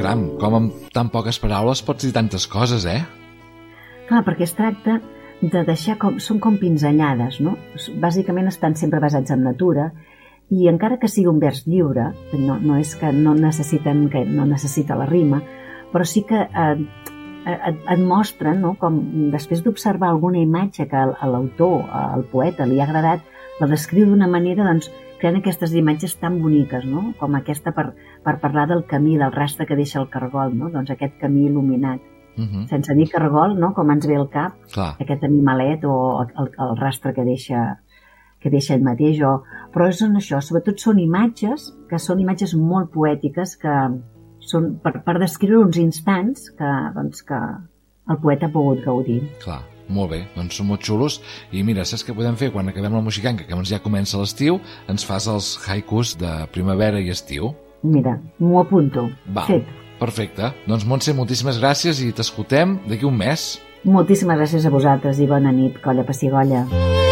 Caram, 0.00 0.24
com 0.40 0.40
com 0.40 0.58
amb 0.62 0.90
tan 0.96 1.12
poques 1.12 1.42
paraules 1.44 1.84
pots 1.84 2.08
dir 2.08 2.16
tantes 2.16 2.48
coses, 2.48 2.88
eh? 2.88 3.02
Clar, 4.08 4.24
perquè 4.24 4.48
es 4.48 4.56
tracta 4.56 5.02
de 5.42 5.68
deixar 5.68 6.00
com... 6.00 6.16
Són 6.16 6.40
com 6.40 6.56
pinzellades, 6.56 7.42
no? 7.44 7.58
Bàsicament 8.00 8.48
estan 8.48 8.80
sempre 8.80 9.04
basats 9.04 9.36
en 9.36 9.44
natura 9.44 9.90
i 10.50 10.68
encara 10.70 10.98
que 11.02 11.08
sigui 11.10 11.28
un 11.30 11.40
vers 11.42 11.64
lliure, 11.66 12.12
no, 12.38 12.58
no 12.62 12.76
és 12.78 12.94
que 12.98 13.10
no 13.12 13.34
necessiten 13.34 14.08
que 14.12 14.24
no 14.24 14.46
necessita 14.46 14.98
la 14.98 15.08
rima, 15.10 15.40
però 15.92 16.06
sí 16.06 16.22
que 16.28 16.44
eh, 16.46 16.76
et, 17.46 17.80
et 17.94 18.02
mostren 18.02 18.60
no? 18.62 18.74
com 18.78 19.00
després 19.32 19.62
d'observar 19.64 20.10
alguna 20.10 20.42
imatge 20.42 20.86
que 20.90 21.02
a 21.02 21.30
l'autor, 21.30 21.86
al 21.90 22.26
poeta, 22.30 22.66
li 22.66 22.80
ha 22.80 22.86
agradat, 22.86 23.24
la 23.60 23.68
descriu 23.70 24.06
d'una 24.10 24.28
manera 24.28 24.66
doncs, 24.66 24.90
creant 25.20 25.38
aquestes 25.40 25.72
imatges 25.74 26.16
tan 26.20 26.40
boniques, 26.42 26.84
no? 26.84 27.12
com 27.20 27.38
aquesta 27.38 27.72
per, 27.76 27.88
per 28.24 28.36
parlar 28.42 28.66
del 28.72 28.84
camí, 28.90 29.16
del 29.16 29.32
rastre 29.32 29.66
que 29.66 29.78
deixa 29.78 30.00
el 30.02 30.10
cargol, 30.12 30.52
no? 30.58 30.70
doncs 30.74 30.92
aquest 30.92 31.16
camí 31.22 31.46
il·luminat. 31.48 32.12
Uh 32.36 32.44
-huh. 32.44 32.66
Sense 32.68 32.94
dir 32.94 33.08
cargol, 33.08 33.58
no? 33.58 33.72
com 33.72 33.90
ens 33.90 34.06
ve 34.06 34.16
al 34.16 34.28
cap, 34.28 34.52
Clar. 34.72 34.94
aquest 35.00 35.24
animalet 35.24 35.84
o 35.84 36.22
el, 36.22 36.50
el 36.58 36.76
rastre 36.76 37.14
que 37.14 37.24
deixa, 37.24 37.80
que 38.46 38.54
deixa 38.54 38.76
ell 38.78 38.86
mateix, 38.86 39.18
o... 39.26 39.40
però 39.74 39.90
són 39.90 40.14
això, 40.20 40.38
sobretot 40.38 40.78
són 40.78 41.02
imatges 41.02 41.72
que 41.90 41.98
són 41.98 42.22
imatges 42.22 42.54
molt 42.54 42.92
poètiques 42.94 43.56
que 43.58 43.78
són 44.46 44.76
per, 44.82 45.00
per 45.02 45.18
descriure 45.18 45.64
uns 45.66 45.78
instants 45.82 46.52
que, 46.54 46.74
doncs, 46.94 47.24
que 47.26 47.40
el 48.06 48.20
poeta 48.22 48.46
ha 48.46 48.54
pogut 48.54 48.84
gaudir. 48.84 49.18
Clar, 49.42 49.58
molt 49.90 50.12
bé, 50.14 50.20
doncs 50.36 50.58
són 50.58 50.70
molt 50.70 50.86
xulos 50.86 51.18
i 51.50 51.64
mira, 51.66 51.84
saps 51.86 52.06
què 52.06 52.14
podem 52.14 52.38
fer 52.38 52.52
quan 52.54 52.70
acabem 52.70 52.94
la 52.94 53.02
musicanca, 53.04 53.46
que 53.46 53.54
doncs 53.54 53.72
ja 53.74 53.82
comença 53.82 54.20
l'estiu, 54.20 54.60
ens 54.90 55.06
fas 55.06 55.26
els 55.30 55.56
haikus 55.66 56.14
de 56.20 56.32
primavera 56.54 57.02
i 57.02 57.10
estiu. 57.14 57.52
Mira, 57.86 58.16
m'ho 58.38 58.60
apunto. 58.62 59.08
Val, 59.26 59.50
Fet. 59.50 59.74
perfecte. 60.00 60.52
Doncs 60.66 60.86
Montse, 60.88 61.14
moltíssimes 61.14 61.60
gràcies 61.62 62.02
i 62.02 62.12
t'escoltem 62.14 62.80
d'aquí 62.86 63.06
un 63.06 63.18
mes. 63.18 63.56
Moltíssimes 63.86 64.40
gràcies 64.40 64.66
a 64.66 64.74
vosaltres 64.74 65.22
i 65.22 65.28
bona 65.30 65.54
nit, 65.54 65.78
colla 65.84 66.06
pessigolles. 66.06 67.05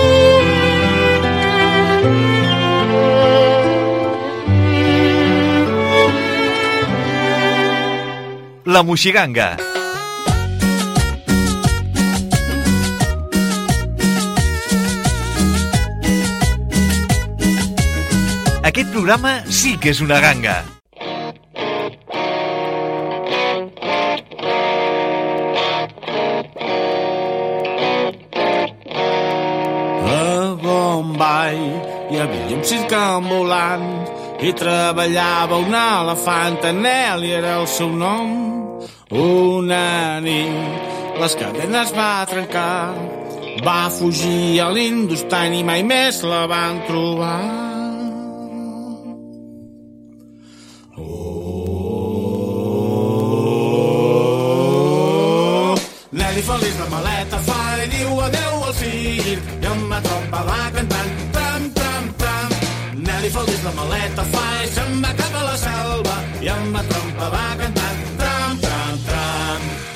La 8.74 8.80
Moixiganga. 8.82 9.52
Aquest 18.66 18.90
programa 18.90 19.36
sí 19.46 19.76
que 19.78 19.92
és 19.94 20.00
una 20.02 20.18
ganga. 20.24 20.56
Bombay 30.64 31.60
hi 32.10 32.18
havia 32.24 32.56
un 32.56 32.66
circ 32.66 32.96
ambulant 32.98 33.86
i 34.42 34.50
treballava 34.58 35.62
un 35.62 35.78
elefant, 35.78 36.58
Anel 36.72 37.28
i 37.30 37.32
era 37.38 37.60
el 37.60 37.70
seu 37.70 37.94
nom. 38.02 38.53
Una 39.10 40.18
nit 40.24 41.20
les 41.20 41.34
cadenes 41.36 41.92
va 41.92 42.24
trencar, 42.24 42.94
va 43.60 43.90
fugir 43.92 44.60
a 44.64 44.70
l'Industan 44.72 45.52
i 45.52 45.62
mai 45.62 45.82
més 45.84 46.22
la 46.24 46.46
van 46.48 46.80
trobar. 46.86 47.40
Oh, 50.96 51.34
Nelly 56.10 56.42
feliç 56.48 56.78
la 56.80 56.88
maleta 56.94 57.38
fa 57.44 57.60
i 57.84 57.86
diu 57.92 58.20
adeu 58.24 58.64
al 58.70 58.74
circ 58.80 59.42
i 59.60 59.66
amb 59.68 59.84
la 59.92 60.00
trompa 60.08 60.40
va 60.48 60.70
cantant 60.78 61.12
tram, 61.36 61.68
tram, 61.76 62.08
tram. 62.24 62.50
Nelly 63.04 63.30
feliç 63.36 63.60
la 63.68 63.72
maleta 63.82 64.24
fa 64.32 64.46
i 64.64 64.66
se'n 64.78 64.96
va 65.04 65.12
cap 65.20 65.34
a 65.42 65.44
la 65.50 65.56
selva 65.68 66.16
i 66.40 66.48
amb 66.56 66.72
la 66.72 66.82
trompa 66.88 67.26
va 67.36 67.46
cantant. 67.60 68.03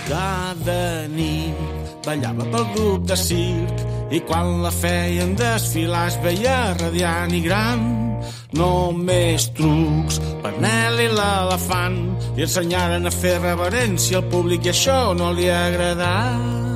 Cada 0.09 1.05
nit 1.13 1.89
ballava 2.07 2.47
pel 2.49 2.67
grup 2.73 3.03
de 3.11 3.17
circ 3.21 3.83
i 4.17 4.23
quan 4.25 4.63
la 4.63 4.71
feien 4.73 5.35
desfilar 5.37 6.07
es 6.09 6.17
veia 6.25 6.55
radiant 6.79 7.35
i 7.37 7.43
gran. 7.45 7.83
Només 8.57 9.51
trucs 9.59 10.17
per 10.41 10.55
Nelly 10.65 11.11
l'elefant 11.13 12.01
li 12.39 12.47
ensenyaren 12.47 13.05
a 13.05 13.13
fer 13.13 13.37
reverència 13.43 14.23
al 14.23 14.31
públic 14.33 14.65
i 14.65 14.73
això 14.73 15.13
no 15.19 15.35
li 15.37 15.53
agradà. 15.53 16.68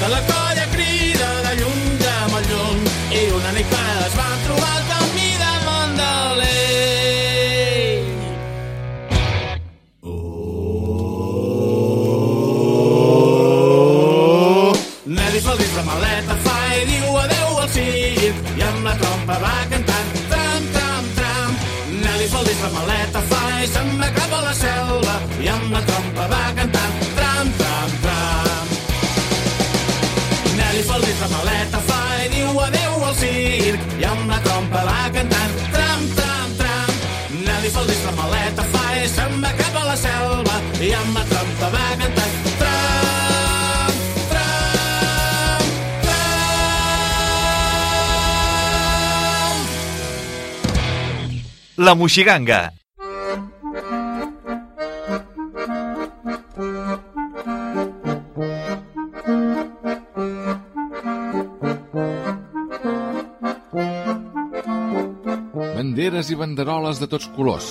De 0.00 0.08
la 0.08 0.20
colla 0.26 0.66
crida 0.72 1.28
de 1.44 1.52
lluny, 1.60 1.98
de 2.00 2.12
molt 2.32 2.46
lluny 2.48 2.84
i 3.12 3.20
una 3.36 3.50
nit 3.52 3.68
quan 3.68 3.98
es 4.06 4.14
van 4.16 4.38
trobar 4.46 4.72
al 4.78 4.84
camí 4.88 5.28
de 5.42 5.52
Mandalay. 5.66 6.48
Oh, 10.00 10.08
Nelly 15.04 15.40
feliç 15.48 15.72
la 15.76 15.84
maleta 15.90 16.34
fa 16.46 16.56
i 16.78 16.80
diu 16.94 17.08
adeu 17.26 17.52
al 17.66 17.70
circ 17.76 18.36
i 18.56 18.58
amb 18.70 18.80
la 18.88 18.94
trompa 19.04 19.36
va 19.44 19.54
cantant 19.74 20.10
tram, 20.32 20.62
tram, 20.78 21.04
tram. 21.20 21.50
Nelly 22.06 22.28
feliç 22.38 22.58
la 22.64 22.70
maleta 22.78 23.20
fa 23.34 23.44
i 23.60 23.62
se'n 23.76 23.88
va 24.00 24.08
cap 24.16 24.32
a 24.32 24.40
la 24.48 24.54
La 51.80 51.94
Moixiganga. 51.96 52.58
Banderes 65.72 66.28
i 66.28 66.36
banderoles 66.36 67.00
de 67.00 67.08
tots 67.08 67.30
colors. 67.32 67.70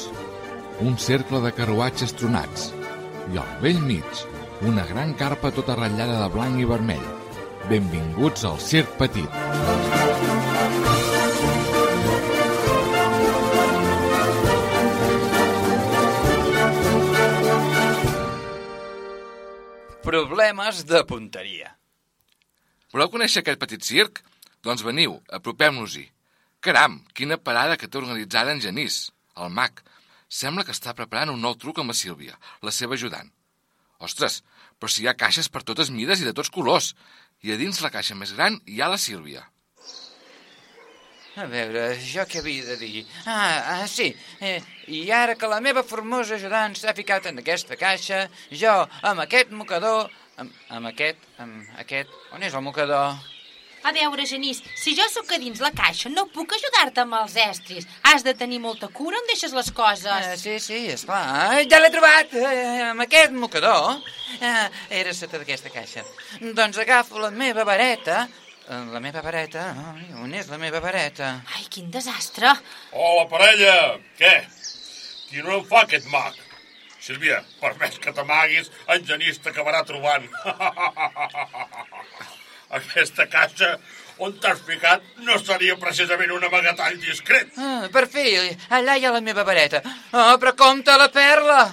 Un 0.82 0.98
cercle 0.98 1.44
de 1.46 1.54
carruatges 1.54 2.18
tronats. 2.18 2.72
I 3.30 3.38
al 3.38 3.56
vell 3.62 3.78
mig, 3.86 4.25
una 4.66 4.89
gran 4.89 5.13
carpa 5.22 5.54
tota 5.54 5.78
ratllada 5.78 6.18
de 6.25 6.34
blanc 6.34 6.58
i 6.58 6.66
vermell. 6.74 7.08
Benvinguts 7.70 8.50
al 8.50 8.58
Circ 8.58 8.98
Petit. 8.98 9.99
Problemes 20.10 20.80
de 20.89 21.04
punteria. 21.06 21.68
Voleu 22.89 23.12
conèixer 23.13 23.44
aquest 23.44 23.60
petit 23.62 23.84
circ? 23.86 24.24
Doncs 24.66 24.82
veniu, 24.82 25.12
apropem-nos-hi. 25.38 26.08
Caram, 26.66 26.96
quina 27.13 27.38
parada 27.38 27.75
que 27.78 27.86
té 27.86 28.00
organitzada 28.00 28.56
en 28.56 28.63
Genís, 28.63 28.96
el 29.38 29.54
mag. 29.54 29.84
Sembla 30.39 30.66
que 30.66 30.74
està 30.74 30.96
preparant 30.98 31.36
un 31.36 31.46
nou 31.46 31.54
truc 31.62 31.78
amb 31.78 31.94
la 31.94 31.98
Sílvia, 32.00 32.39
la 32.66 32.74
seva 32.74 32.98
ajudant. 32.98 33.30
Ostres, 34.01 34.39
però 34.82 34.89
si 34.89 35.06
hi 35.06 35.12
ha 35.12 35.18
caixes 35.20 35.51
per 35.54 35.62
totes 35.62 35.94
mides 35.94 36.25
i 36.25 36.25
de 36.25 36.34
tots 36.34 36.50
colors. 36.58 36.96
I 37.46 37.54
a 37.54 37.62
dins 37.62 37.78
la 37.86 37.94
caixa 37.94 38.18
més 38.18 38.34
gran 38.34 38.58
hi 38.66 38.82
ha 38.82 38.89
la 38.89 38.98
Sílvia. 38.98 39.46
A 41.39 41.46
veure, 41.48 41.84
jo 42.03 42.25
què 42.27 42.41
havia 42.41 42.65
de 42.67 42.75
dir? 42.81 43.01
Ah, 43.24 43.79
ah 43.79 43.88
sí, 43.88 44.10
eh, 44.43 44.58
i 44.91 45.05
ara 45.15 45.38
que 45.39 45.48
la 45.48 45.62
meva 45.63 45.86
formosa 45.88 46.36
ajudant 46.36 46.74
s'ha 46.75 46.91
ficat 46.98 47.29
en 47.29 47.39
aquesta 47.39 47.77
caixa, 47.79 48.25
jo, 48.51 48.74
amb 49.08 49.24
aquest 49.24 49.53
mocador, 49.55 50.10
amb, 50.36 50.51
amb 50.75 50.89
aquest, 50.91 51.22
amb 51.39 51.79
aquest... 51.79 52.12
On 52.36 52.43
és 52.43 52.58
el 52.58 52.65
mocador? 52.65 53.15
A 53.88 53.93
veure, 53.96 54.25
Genís, 54.27 54.60
si 54.75 54.91
jo 54.98 55.05
sóc 55.08 55.31
a 55.31 55.39
dins 55.39 55.62
la 55.63 55.72
caixa, 55.72 56.12
no 56.12 56.25
puc 56.34 56.58
ajudar-te 56.58 57.05
amb 57.05 57.15
els 57.22 57.38
estris. 57.39 57.88
Has 58.12 58.27
de 58.27 58.36
tenir 58.36 58.60
molta 58.60 58.91
cura 58.91 59.22
on 59.22 59.31
deixes 59.31 59.55
les 59.55 59.72
coses. 59.72 60.12
Ah, 60.12 60.36
sí, 60.36 60.58
sí, 60.60 60.81
esclar. 60.91 61.24
Ja 61.72 61.79
l'he 61.79 61.93
trobat, 61.93 62.36
eh, 62.36 62.89
amb 62.89 63.08
aquest 63.08 63.31
mocador. 63.31 64.03
Ah, 64.43 64.67
era 64.91 65.15
sota 65.15 65.39
d'aquesta 65.39 65.72
caixa. 65.72 66.03
Doncs 66.43 66.84
agafo 66.84 67.24
la 67.24 67.31
meva 67.31 67.63
vareta, 67.63 68.25
eh, 68.27 68.49
la 68.70 69.00
meva 69.00 69.22
vareta... 69.22 69.74
Ai, 69.96 70.06
on 70.22 70.34
és 70.34 70.50
la 70.50 70.58
meva 70.62 70.80
vareta? 70.84 71.40
Ai, 71.56 71.66
quin 71.74 71.90
desastre. 71.92 72.52
Hola, 72.94 73.26
parella! 73.32 73.98
Què? 74.20 74.36
Qui 75.30 75.42
no 75.46 75.58
en 75.58 75.66
fa 75.66 75.84
aquest 75.86 76.06
mag? 76.14 76.38
Sílvia, 77.00 77.40
per 77.62 77.74
més 77.80 77.98
que 78.02 78.14
t'amaguis, 78.14 78.70
en 78.94 79.06
Genís 79.08 79.40
t'acabarà 79.42 79.82
trobant. 79.88 80.28
Aquesta 82.80 83.26
caixa 83.32 83.72
on 84.22 84.36
t'has 84.44 84.60
ficat 84.68 85.06
no 85.26 85.40
seria 85.42 85.80
precisament 85.82 86.36
un 86.36 86.46
amagatall 86.46 87.00
discret. 87.02 87.56
Ah, 87.58 87.88
per 87.90 88.06
fi, 88.12 88.36
allà 88.70 89.00
hi 89.00 89.08
ha 89.08 89.16
la 89.16 89.24
meva 89.26 89.48
vareta. 89.48 89.82
Oh, 90.12 90.36
però 90.38 90.54
compta 90.60 91.00
la 91.00 91.10
perla! 91.10 91.64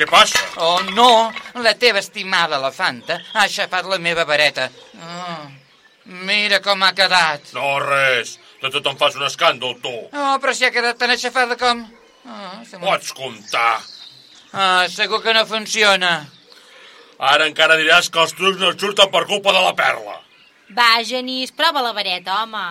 Què 0.00 0.06
passa? 0.08 0.40
Oh, 0.64 0.78
no! 0.96 1.28
La 1.60 1.74
teva 1.76 2.00
estimada 2.00 2.56
elefanta 2.56 3.18
ha 3.34 3.42
aixafat 3.42 3.84
la 3.84 3.98
meva 4.00 4.24
vareta. 4.24 4.70
Oh, 4.96 5.42
mira 6.24 6.62
com 6.64 6.80
ha 6.86 6.94
quedat. 6.96 7.50
No, 7.52 7.74
res. 7.84 8.38
De 8.62 8.70
tot 8.72 8.88
em 8.88 8.96
fas 8.96 9.18
un 9.20 9.26
escàndol, 9.26 9.74
tu. 9.84 9.92
Oh, 10.08 10.38
però 10.40 10.54
si 10.56 10.64
ha 10.64 10.72
quedat 10.72 10.96
tan 11.02 11.12
aixafada 11.12 11.58
com... 11.60 11.82
Oh, 12.24 12.54
sembla... 12.70 12.94
Pots 12.94 13.12
comptar. 13.18 13.74
Ah, 14.56 14.88
segur 14.88 15.20
que 15.20 15.36
no 15.36 15.44
funciona. 15.50 16.14
Ara 17.34 17.50
encara 17.52 17.76
diràs 17.76 18.08
que 18.08 18.24
els 18.24 18.32
trucs 18.40 18.56
no 18.56 18.72
et 18.72 18.80
surten 18.80 19.12
per 19.12 19.26
culpa 19.28 19.52
de 19.52 19.60
la 19.66 19.76
perla. 19.76 20.16
Va, 20.72 20.94
Genís, 21.04 21.52
prova 21.52 21.84
la 21.84 21.92
vareta, 21.92 22.40
home. 22.46 22.66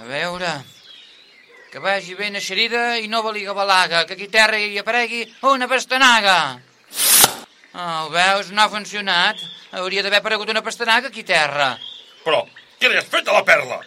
A 0.00 0.08
veure... 0.08 0.56
Que 1.72 1.78
vagi 1.84 2.14
ben 2.16 2.36
eixerida 2.38 2.96
i 2.96 3.08
no 3.12 3.20
valiga 3.22 3.52
balaga, 3.52 4.06
que 4.08 4.14
aquí 4.16 4.28
terra 4.32 4.56
hi 4.56 4.78
aparegui 4.80 5.20
una 5.44 5.68
pastanaga. 5.68 6.38
Oh, 7.74 8.06
ho 8.06 8.08
veus? 8.14 8.48
No 8.56 8.62
ha 8.64 8.70
funcionat. 8.72 9.36
Hauria 9.76 10.02
d'haver 10.02 10.22
aparegut 10.22 10.48
una 10.48 10.62
pastanaga 10.64 11.10
aquí 11.12 11.22
terra. 11.28 11.74
Però, 12.24 12.40
què 12.80 12.88
li 12.88 12.96
has 12.96 13.10
fet 13.12 13.28
a 13.28 13.36
la 13.36 13.44
perla? 13.44 13.82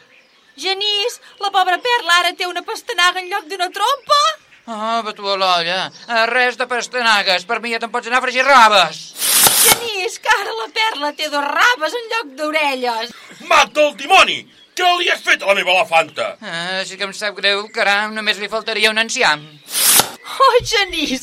Genís, 0.61 1.17
la 1.41 1.49
pobra 1.49 1.79
perla 1.81 2.19
ara 2.21 2.35
té 2.37 2.45
una 2.45 2.61
pastanaga 2.61 3.19
en 3.23 3.31
lloc 3.33 3.49
d'una 3.49 3.71
trompa. 3.73 4.21
Oh, 4.69 5.01
va 5.07 5.13
tu 5.17 5.25
a 5.25 5.35
l'olla. 5.41 5.79
Eh, 6.05 6.25
Res 6.29 6.59
de 6.61 6.67
pastanagues. 6.69 7.47
Per 7.49 7.57
mi 7.65 7.73
ja 7.73 7.79
te'n 7.81 7.89
pots 7.91 8.07
anar 8.11 8.21
a 8.21 8.25
fregir 8.27 8.45
raves. 8.45 9.01
Genís, 9.65 10.19
que 10.21 10.29
ara 10.37 10.53
la 10.53 10.69
perla 10.77 11.13
té 11.17 11.31
dos 11.33 11.49
raves 11.49 11.97
en 11.97 12.09
lloc 12.13 12.35
d'orelles. 12.37 13.15
Mag 13.49 13.73
del 13.73 13.95
dimoni! 13.97 14.43
Què 14.81 14.91
li 14.97 15.11
has 15.13 15.19
fet 15.21 15.43
a 15.45 15.45
la 15.45 15.53
meva 15.53 15.75
elefanta? 15.75 16.27
Ah, 16.41 16.81
sí 16.89 16.95
que 16.97 17.05
em 17.05 17.11
sap 17.13 17.35
greu, 17.37 17.67
caram, 17.75 18.15
només 18.17 18.39
li 18.41 18.47
faltaria 18.49 18.89
un 18.89 18.97
enciam. 18.97 19.43
Oh, 20.41 20.55
Genís, 20.65 21.21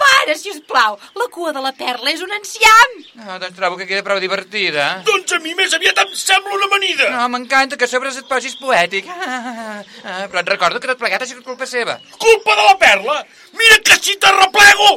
para, 0.00 0.34
si 0.34 0.50
us 0.50 0.58
plau. 0.66 0.96
La 1.14 1.28
cua 1.30 1.52
de 1.54 1.62
la 1.62 1.70
perla 1.76 2.10
és 2.10 2.24
un 2.24 2.34
enciam. 2.34 2.96
Ah, 3.22 3.38
doncs 3.38 3.54
trobo 3.60 3.78
que 3.78 3.86
queda 3.86 4.02
prou 4.02 4.18
divertida. 4.18 4.88
Doncs 5.06 5.36
a 5.36 5.40
mi 5.44 5.54
més 5.54 5.78
aviat 5.78 6.02
em 6.02 6.12
sembla 6.18 6.58
una 6.58 6.66
amanida. 6.66 7.12
No, 7.14 7.28
m'encanta 7.36 7.78
que 7.78 7.86
a 7.86 7.92
sobre 7.94 8.10
et 8.10 8.26
posis 8.26 8.58
poètic. 8.58 9.06
Ah, 9.06 9.84
ah, 10.02 10.20
però 10.26 10.42
et 10.42 10.54
recordo 10.56 10.82
que 10.82 10.90
tot 10.90 10.98
plegat 10.98 11.22
ha 11.22 11.30
sigut 11.30 11.46
culpa 11.46 11.70
seva. 11.70 12.00
Culpa 12.18 12.58
de 12.58 12.70
la 12.72 12.78
perla? 12.82 13.20
Mira 13.54 13.82
que 13.86 14.02
si 14.02 14.18
t'arreplego! 14.18 14.96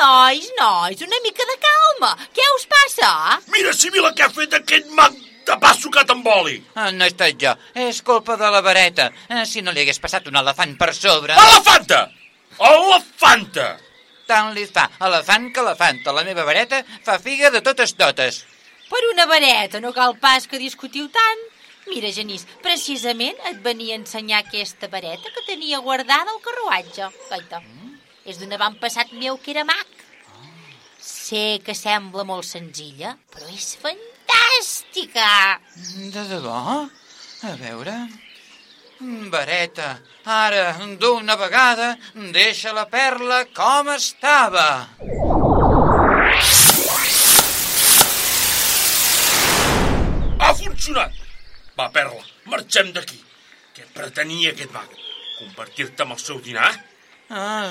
Nois, 0.00 0.48
nois, 0.56 1.02
una 1.04 1.24
mica 1.26 1.44
de 1.44 1.60
calma. 1.60 2.16
Què 2.32 2.52
us 2.56 2.70
passa? 2.72 3.10
Mira, 3.52 3.76
Sibila, 3.76 4.16
què 4.16 4.24
ha 4.24 4.32
fet 4.32 4.56
aquest 4.56 4.88
mag 4.96 5.26
de 5.50 5.58
pa 5.62 5.74
sucat 5.74 6.10
amb 6.14 6.26
oli. 6.30 6.58
Ah, 6.78 6.90
no 6.94 7.04
he 7.04 7.10
estat 7.10 7.36
jo, 7.40 7.54
és 7.74 8.00
culpa 8.06 8.36
de 8.40 8.50
la 8.54 8.62
vareta. 8.62 9.10
Ah, 9.28 9.44
si 9.48 9.62
no 9.64 9.74
li 9.74 9.82
hagués 9.82 10.00
passat 10.02 10.28
un 10.30 10.38
elefant 10.40 10.76
per 10.78 10.92
sobre... 10.94 11.34
Elefanta! 11.34 12.04
Elefanta! 12.70 13.68
Tant 14.30 14.52
li 14.54 14.66
fa 14.70 14.86
elefant 15.02 15.48
que 15.50 15.62
elefanta. 15.64 16.14
La 16.14 16.22
meva 16.26 16.46
vareta 16.46 16.84
fa 17.06 17.18
figa 17.18 17.50
de 17.50 17.62
totes 17.66 17.96
totes. 17.98 18.44
Per 18.90 19.00
una 19.12 19.26
vareta, 19.30 19.80
no 19.82 19.90
cal 19.94 20.16
pas 20.22 20.46
que 20.50 20.60
discutiu 20.62 21.08
tant. 21.10 21.46
Mira, 21.90 22.12
Genís, 22.14 22.44
precisament 22.62 23.38
et 23.50 23.58
venia 23.64 23.96
a 23.96 23.98
ensenyar 23.98 24.44
aquesta 24.44 24.90
vareta 24.92 25.32
que 25.34 25.46
tenia 25.48 25.82
guardada 25.82 26.30
al 26.30 26.42
carruatge. 26.44 27.08
Gaita, 27.30 27.62
és 28.22 28.38
d'un 28.38 28.54
avantpassat 28.54 29.10
meu 29.18 29.40
que 29.42 29.54
era 29.56 29.66
mag. 29.66 29.98
Sé 31.00 31.58
que 31.64 31.74
sembla 31.74 32.26
molt 32.28 32.46
senzilla, 32.46 33.16
però 33.32 33.50
és 33.50 33.72
fantàstica. 33.80 34.19
De 36.16 36.26
debò? 36.34 36.64
A 37.42 37.54
veure... 37.60 37.96
Vareta, 39.32 39.94
ara, 40.28 40.74
d'una 41.00 41.32
vegada, 41.40 41.94
deixa 42.34 42.74
la 42.76 42.84
perla 42.84 43.46
com 43.56 43.88
estava. 43.94 44.66
Ha 50.36 50.52
funcionat! 50.60 51.16
Va, 51.80 51.88
Perla, 51.96 52.20
marxem 52.52 52.92
d'aquí. 52.92 53.16
Què 53.72 53.88
pretenia 53.96 54.52
aquest 54.52 54.76
mag? 54.76 54.92
Convertir-te 55.38 56.04
en 56.04 56.12
el 56.12 56.20
seu 56.20 56.44
dinar? 56.44 56.68
Ah, 57.30 57.70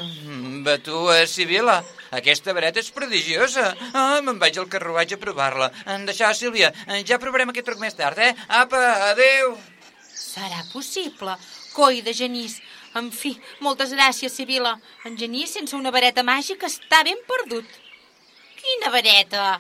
va 0.64 0.78
tu, 0.80 1.12
eh, 1.12 1.28
Sibila. 1.28 1.82
Aquesta 2.16 2.54
vareta 2.56 2.80
és 2.80 2.92
prodigiosa. 2.96 3.74
Ah, 3.94 4.22
me'n 4.24 4.40
vaig 4.40 4.58
al 4.58 4.70
carruatge 4.72 5.18
a 5.18 5.20
provar-la. 5.20 5.68
Deixar, 6.08 6.32
Sílvia, 6.34 6.72
eh, 6.88 7.04
ja 7.04 7.20
provarem 7.20 7.50
aquest 7.52 7.68
truc 7.68 7.80
més 7.80 7.94
tard, 7.94 8.18
eh? 8.18 8.34
Apa, 8.48 9.12
adeu. 9.12 9.58
Serà 10.16 10.64
possible? 10.72 11.36
Coi 11.74 12.02
de 12.02 12.14
Genís. 12.14 12.62
En 12.96 13.12
fi, 13.12 13.34
moltes 13.60 13.92
gràcies, 13.92 14.32
Sibila. 14.32 14.80
En 15.06 15.18
Genís, 15.18 15.52
sense 15.52 15.76
una 15.76 15.92
vareta 15.92 16.24
màgica, 16.24 16.66
està 16.66 17.04
ben 17.04 17.20
perdut. 17.28 17.68
Quina 18.62 18.94
vareta? 18.96 19.60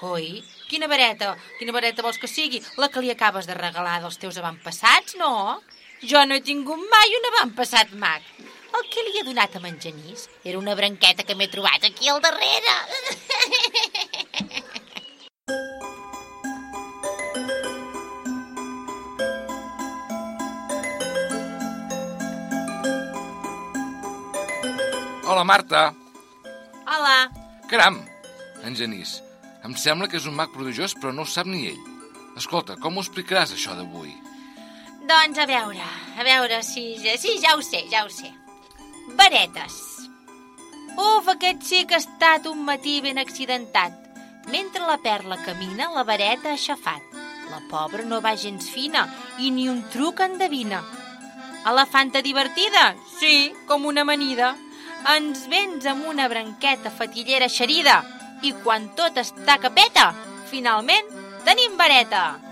Coi, 0.00 0.42
quina 0.70 0.88
vareta? 0.88 1.36
Quina 1.58 1.76
vareta 1.76 2.02
vols 2.02 2.18
que 2.18 2.26
sigui? 2.26 2.62
La 2.80 2.88
que 2.88 3.04
li 3.04 3.12
acabes 3.12 3.46
de 3.46 3.54
regalar 3.54 4.00
dels 4.00 4.16
teus 4.16 4.40
avantpassats, 4.40 5.14
no? 5.20 5.60
Jo 6.00 6.24
no 6.24 6.34
he 6.34 6.40
tingut 6.40 6.80
mai 6.90 7.14
un 7.20 7.30
avantpassat 7.34 7.92
mag. 7.92 8.24
El 8.72 8.86
que 8.88 9.02
li 9.04 9.18
he 9.20 9.24
donat 9.26 9.56
a 9.56 9.60
en 9.68 9.78
Genís 9.80 10.28
era 10.44 10.58
una 10.58 10.74
branqueta 10.74 11.24
que 11.28 11.34
m'he 11.36 11.48
trobat 11.52 11.84
aquí 11.84 12.08
al 12.08 12.20
darrere. 12.24 12.74
Hola, 25.28 25.44
Marta. 25.44 25.94
Hola. 26.86 27.30
Caram, 27.68 28.02
en 28.64 28.76
Genís. 28.76 29.22
Em 29.64 29.76
sembla 29.78 30.08
que 30.08 30.18
és 30.18 30.26
un 30.26 30.34
mag 30.36 30.50
prodigiós, 30.52 30.96
però 30.98 31.12
no 31.14 31.22
ho 31.22 31.28
sap 31.28 31.46
ni 31.46 31.68
ell. 31.70 31.80
Escolta, 32.36 32.76
com 32.80 32.96
ho 32.96 33.04
explicaràs, 33.04 33.52
això 33.54 33.76
d'avui? 33.78 34.12
Doncs 35.08 35.38
a 35.38 35.46
veure, 35.46 35.88
a 36.18 36.26
veure 36.26 36.62
si... 36.66 36.96
Sí, 36.98 37.38
ja 37.42 37.56
ho 37.56 37.62
sé, 37.64 37.84
ja 37.92 38.04
ho 38.04 38.10
sé. 38.12 38.32
Varetes. 39.16 40.08
Uf, 40.96 41.28
aquest 41.28 41.68
que 41.88 41.96
ha 41.96 42.00
estat 42.02 42.46
un 42.46 42.64
matí 42.64 43.00
ben 43.00 43.18
accidentat. 43.18 43.92
Mentre 44.50 44.82
la 44.86 44.98
perla 44.98 45.38
camina, 45.44 45.90
la 45.94 46.04
vareta 46.04 46.50
ha 46.50 46.56
aixafat. 46.56 47.02
La 47.50 47.60
pobra 47.70 48.04
no 48.04 48.20
va 48.24 48.34
gens 48.36 48.68
fina 48.72 49.06
i 49.38 49.50
ni 49.50 49.68
un 49.68 49.82
truc 49.92 50.20
endevina. 50.20 50.82
Elefanta 51.68 52.22
divertida? 52.22 52.94
Sí, 53.18 53.52
com 53.68 53.86
una 53.86 54.02
amanida. 54.02 54.54
Ens 55.16 55.46
vens 55.50 55.86
amb 55.86 56.06
una 56.08 56.28
branqueta 56.28 56.90
fatillera 56.90 57.48
xerida 57.48 58.00
i 58.42 58.52
quan 58.64 58.88
tot 58.98 59.18
està 59.18 59.58
capeta, 59.62 60.12
finalment 60.50 61.06
tenim 61.46 61.76
vareta. 61.78 62.51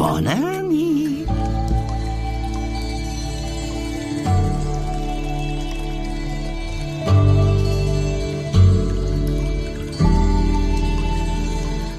Bona 0.00 0.34
nit. 0.64 1.28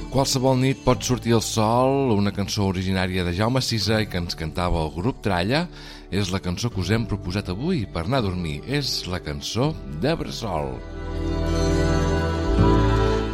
Qualsevol 0.10 0.58
nit 0.64 0.82
pot 0.82 1.06
sortir 1.06 1.36
el 1.38 1.44
sol, 1.46 2.10
una 2.16 2.34
cançó 2.34 2.66
originària 2.72 3.22
de 3.22 3.36
Jaume 3.38 3.62
Sisa 3.62 4.02
i 4.02 4.10
que 4.10 4.18
ens 4.18 4.34
cantava 4.40 4.82
el 4.82 4.90
grup 4.98 5.22
Tralla, 5.22 5.68
és 6.10 6.34
la 6.34 6.42
cançó 6.42 6.74
que 6.74 6.82
us 6.82 6.90
hem 6.90 7.06
proposat 7.06 7.54
avui 7.54 7.86
per 7.86 8.08
anar 8.08 8.24
a 8.24 8.28
dormir. 8.32 8.64
És 8.66 9.04
la 9.06 9.22
cançó 9.22 9.76
de 10.02 10.18
Bressol. 10.18 10.74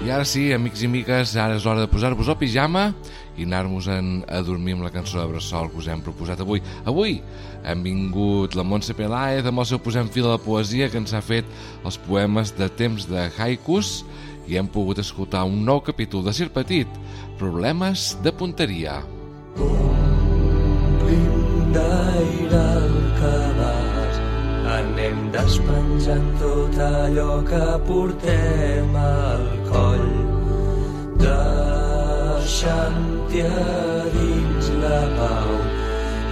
I 0.07 0.11
ara 0.15 0.23
sí, 0.23 0.53
amics 0.55 0.79
i 0.79 0.87
amigues, 0.87 1.33
ara 1.35 1.57
és 1.57 1.65
hora 1.67 1.81
de 1.83 1.89
posar-vos 1.91 2.29
el 2.31 2.37
pijama 2.39 2.93
i 3.35 3.43
anar-nos 3.43 3.89
a 3.91 4.39
dormir 4.47 4.77
amb 4.77 4.85
la 4.85 4.91
cançó 4.93 5.17
de 5.19 5.25
Bressol 5.33 5.67
que 5.67 5.81
us 5.81 5.89
hem 5.91 5.99
proposat 6.05 6.39
avui. 6.39 6.61
Avui 6.87 7.17
hem 7.67 7.81
vingut 7.83 8.55
la 8.55 8.63
Montse 8.63 8.95
Peláez 8.95 9.43
amb 9.43 9.59
el 9.59 9.67
seu 9.67 9.81
Posem 9.83 10.07
fil 10.07 10.29
a 10.29 10.37
la 10.37 10.39
poesia 10.39 10.87
que 10.87 10.95
ens 11.01 11.11
ha 11.11 11.19
fet 11.19 11.43
els 11.83 11.99
poemes 12.05 12.55
de 12.55 12.69
temps 12.79 13.03
de 13.09 13.27
haikus 13.35 14.05
i 14.47 14.55
hem 14.55 14.71
pogut 14.71 15.03
escoltar 15.03 15.43
un 15.43 15.65
nou 15.67 15.83
capítol 15.83 16.23
de 16.23 16.31
Sir 16.31 16.47
Petit, 16.55 16.87
Problemes 17.35 18.15
de 18.23 18.31
punteria. 18.31 19.01
Omplim 19.59 21.35
d'aire 21.75 22.63
el 22.79 22.95
cabàs, 23.19 24.23
anem 24.79 25.27
despenjant 25.35 26.31
tot 26.39 26.79
allò 26.87 27.43
que 27.51 27.65
portem 27.91 28.95
al 29.03 29.45
coll, 29.67 29.86
deixant-hi 32.47 33.41
a 33.45 33.63
dins 34.13 34.65
la 34.81 35.01
pau 35.17 35.51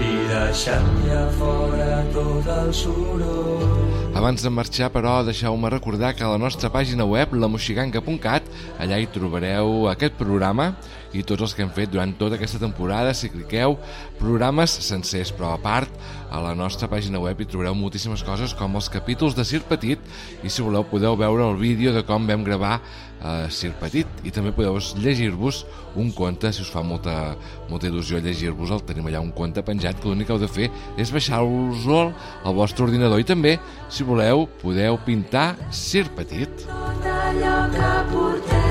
i 0.02 0.12
deixant-hi 0.32 1.10
a 1.16 1.26
fora 1.40 2.04
tot 2.14 2.48
el 2.60 2.70
soroll. 2.74 3.86
Abans 4.16 4.40
de 4.42 4.50
marxar, 4.50 4.88
però, 4.96 5.20
deixeu-me 5.28 5.70
recordar 5.70 6.14
que 6.16 6.24
a 6.24 6.30
la 6.32 6.40
nostra 6.40 6.70
pàgina 6.72 7.04
web, 7.04 7.34
lamoxiganga.cat, 7.36 8.44
allà 8.80 8.98
hi 8.98 9.10
trobareu 9.12 9.90
aquest 9.92 10.16
programa 10.16 10.72
i 11.16 11.24
tots 11.24 11.44
els 11.46 11.54
que 11.56 11.64
hem 11.66 11.72
fet 11.76 11.92
durant 11.92 12.14
tota 12.20 12.36
aquesta 12.40 12.60
temporada, 12.62 13.14
si 13.14 13.30
cliqueu, 13.32 13.76
programes 14.20 14.72
sencers, 14.88 15.32
però 15.36 15.54
a 15.56 15.60
part, 15.62 15.92
a 16.32 16.40
la 16.44 16.56
nostra 16.56 16.88
pàgina 16.92 17.20
web 17.24 17.40
hi 17.40 17.48
trobareu 17.48 17.76
moltíssimes 17.78 18.24
coses 18.28 18.56
com 18.58 18.76
els 18.80 18.90
capítols 18.92 19.36
de 19.36 19.46
Sir 19.48 19.62
Petit 19.68 20.00
i 20.44 20.52
si 20.52 20.64
voleu 20.64 20.88
podeu 20.88 21.16
veure 21.20 21.46
el 21.48 21.60
vídeo 21.60 21.94
de 21.96 22.04
com 22.08 22.28
vam 22.28 22.44
gravar 22.48 22.80
eh, 23.22 23.48
Sir 23.50 23.74
Petit. 23.80 24.10
I 24.26 24.34
també 24.36 24.54
podeu 24.56 24.80
llegir-vos 25.02 25.64
un 25.96 26.12
conte, 26.16 26.52
si 26.54 26.64
us 26.66 26.72
fa 26.72 26.84
molta, 26.84 27.36
molta 27.70 27.90
il·lusió 27.90 28.22
llegir-vos 28.24 28.74
el. 28.76 28.84
Tenim 28.88 29.08
allà 29.10 29.24
un 29.24 29.34
conte 29.36 29.64
penjat 29.66 30.02
que 30.02 30.12
l'únic 30.12 30.30
que 30.30 30.36
heu 30.36 30.42
de 30.42 30.52
fer 30.52 30.70
és 30.98 31.14
baixar-vos-el 31.16 32.14
al 32.44 32.58
vostre 32.58 32.88
ordinador. 32.88 33.22
I 33.22 33.28
també, 33.28 33.58
si 33.90 34.08
voleu, 34.08 34.48
podeu 34.62 35.00
pintar 35.08 35.54
Sir 35.72 36.08
Petit. 36.18 36.68
Tot 36.68 37.12
allò 37.16 37.58
que 37.74 37.92
portem 38.14 38.65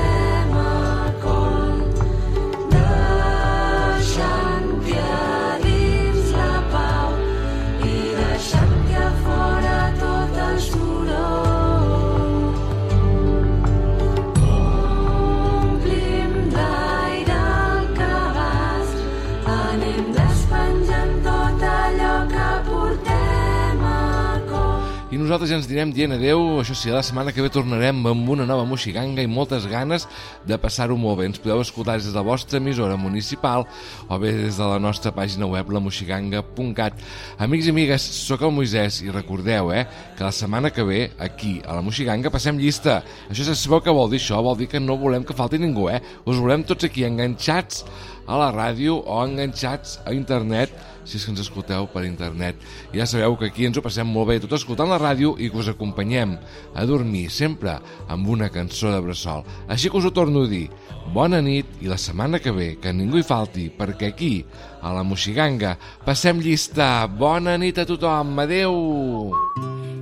nosaltres 25.25 25.49
ja 25.49 25.57
ens 25.57 25.65
direm 25.65 25.89
dient 25.89 26.13
adeu, 26.13 26.59
això 26.61 26.75
sí, 26.77 26.91
la 26.93 27.01
setmana 27.05 27.31
que 27.33 27.41
ve 27.41 27.49
tornarem 27.49 28.03
amb 28.05 28.29
una 28.29 28.45
nova 28.45 28.65
moxiganga 28.69 29.23
i 29.25 29.29
moltes 29.29 29.65
ganes 29.67 30.05
de 30.45 30.57
passar-ho 30.61 30.97
molt 31.01 31.17
bé. 31.19 31.25
Ens 31.31 31.41
podeu 31.41 31.63
escoltar 31.63 31.97
des 31.97 32.11
de 32.11 32.13
la 32.13 32.23
vostra 32.25 32.61
emissora 32.61 32.95
municipal 32.95 33.65
o 34.07 34.19
bé 34.21 34.35
des 34.37 34.59
de 34.59 34.69
la 34.69 34.77
nostra 34.79 35.11
pàgina 35.15 35.49
web, 35.49 35.73
lamoxiganga.cat. 35.73 37.01
Amics 37.41 37.65
i 37.65 37.73
amigues, 37.73 38.07
sóc 38.27 38.45
el 38.45 38.53
Moisès 38.53 39.01
i 39.01 39.09
recordeu, 39.09 39.73
eh, 39.73 39.87
que 40.15 40.23
la 40.23 40.33
setmana 40.35 40.69
que 40.69 40.85
ve, 40.85 41.01
aquí, 41.17 41.57
a 41.65 41.73
la 41.75 41.81
Moxiganga, 41.81 42.29
passem 42.29 42.61
llista. 42.61 43.01
Això 43.29 43.49
sabeu 43.49 43.81
què 43.81 43.93
vol 43.93 44.13
dir 44.13 44.21
això? 44.21 44.41
Vol 44.45 44.59
dir 44.61 44.69
que 44.69 44.79
no 44.79 44.99
volem 45.01 45.25
que 45.25 45.33
falti 45.33 45.57
ningú, 45.57 45.89
eh? 45.89 46.01
Us 46.25 46.37
volem 46.37 46.63
tots 46.63 46.85
aquí 46.85 47.03
enganxats 47.03 47.83
a 48.27 48.37
la 48.37 48.51
ràdio 48.53 49.01
o 49.01 49.23
enganxats 49.25 49.99
a 50.05 50.13
internet 50.13 50.73
si 51.05 51.17
és 51.19 51.25
que 51.25 51.31
ens 51.31 51.43
escolteu 51.45 51.87
per 51.93 52.03
internet. 52.07 52.59
Ja 52.93 53.07
sabeu 53.07 53.37
que 53.39 53.49
aquí 53.51 53.67
ens 53.69 53.77
ho 53.77 53.83
passem 53.85 54.09
molt 54.09 54.31
bé 54.31 54.39
tot 54.43 54.55
escoltant 54.57 54.91
la 54.91 54.99
ràdio 55.01 55.35
i 55.39 55.49
que 55.49 55.61
us 55.61 55.71
acompanyem 55.71 56.35
a 56.73 56.85
dormir 56.89 57.29
sempre 57.31 57.77
amb 58.09 58.27
una 58.29 58.49
cançó 58.49 58.91
de 58.91 59.01
bressol. 59.05 59.45
Així 59.69 59.89
que 59.89 60.01
us 60.01 60.09
ho 60.09 60.13
torno 60.13 60.43
a 60.45 60.51
dir. 60.51 60.67
Bona 61.13 61.39
nit 61.45 61.77
i 61.85 61.87
la 61.87 61.99
setmana 62.01 62.41
que 62.41 62.51
ve 62.51 62.69
que 62.81 62.93
ningú 62.93 63.21
hi 63.21 63.27
falti 63.27 63.69
perquè 63.69 64.09
aquí, 64.11 64.33
a 64.81 64.91
la 64.93 65.05
Moxiganga, 65.05 65.77
passem 66.05 66.41
llista. 66.41 67.07
Bona 67.07 67.57
nit 67.61 67.79
a 67.79 67.85
tothom. 67.85 68.33
Adeu! 68.41 69.31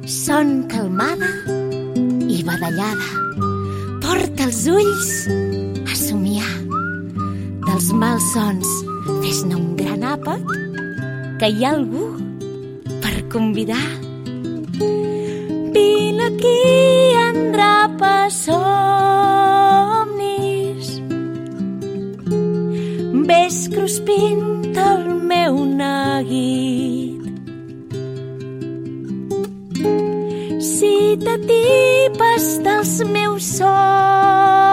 Son 0.08 0.66
calmada 0.68 1.30
i 2.28 2.42
badallada. 2.44 3.08
Porta 4.04 4.48
els 4.48 4.66
ulls 4.68 5.12
a 5.88 5.96
somiar. 5.96 6.50
Dels 7.64 7.88
malsons, 7.96 8.68
fes-ne 9.24 9.56
un 9.56 9.70
gran 9.80 10.04
àpat, 10.04 10.44
que 11.40 11.48
hi 11.50 11.64
ha 11.66 11.72
algú 11.76 12.06
per 13.04 13.16
convidar. 13.34 13.88
Vine 15.76 16.24
aquí, 16.30 16.60
endrapa 17.24 18.16
somnis. 18.44 18.82
Ves 23.30 23.58
cruspint 23.74 24.78
el 24.90 25.04
meu 25.32 25.54
neguit. 25.82 27.24
Si 30.74 30.96
t'atipes 31.26 32.46
dels 32.68 32.94
meus 33.16 33.44
somnis 33.58 34.73